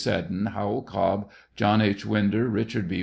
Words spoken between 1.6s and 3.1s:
H. Winder, Eichard B.